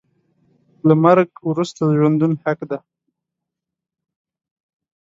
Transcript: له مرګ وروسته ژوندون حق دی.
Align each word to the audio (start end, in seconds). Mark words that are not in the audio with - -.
له 0.87 0.93
مرګ 1.03 1.29
وروسته 1.49 1.81
ژوندون 1.97 2.31
حق 2.43 2.59
دی. 2.69 2.79